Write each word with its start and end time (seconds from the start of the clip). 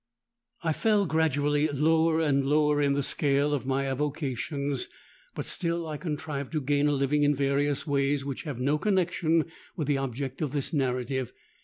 "I 0.63 0.73
fell 0.73 1.05
gradually 1.05 1.67
lower 1.67 2.19
and 2.21 2.43
lower 2.43 2.81
in 2.81 2.93
the 2.93 3.03
scale 3.03 3.53
of 3.53 3.67
my 3.67 3.85
avocations; 3.85 4.87
but 5.35 5.45
still 5.45 5.87
I 5.87 5.97
contrived 5.97 6.53
to 6.53 6.61
gain 6.61 6.87
a 6.87 6.91
living 6.91 7.21
in 7.21 7.35
various 7.35 7.85
ways 7.85 8.25
which 8.25 8.41
have 8.45 8.59
no 8.59 8.79
connexion 8.79 9.45
with 9.77 9.87
the 9.87 9.99
object 9.99 10.41
of 10.41 10.53
this 10.53 10.73
narrative. 10.73 11.31